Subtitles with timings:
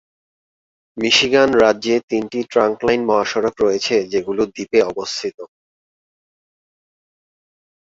[0.97, 5.37] Michigan রাজ্যে তিনটি trunk line মহাসড়ক রয়েছে যেগুলো দ্বীপে অবস্থিত।